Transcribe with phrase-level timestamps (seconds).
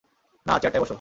[0.45, 0.89] না, চেয়ারটায় বসো।